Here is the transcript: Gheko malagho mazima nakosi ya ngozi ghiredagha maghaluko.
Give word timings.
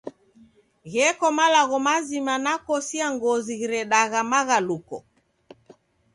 Gheko 0.91 1.27
malagho 1.39 1.77
mazima 1.87 2.33
nakosi 2.45 2.95
ya 3.01 3.07
ngozi 3.15 3.53
ghiredagha 3.59 4.19
maghaluko. 4.31 4.97